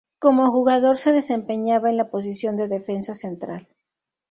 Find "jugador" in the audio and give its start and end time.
0.51-0.97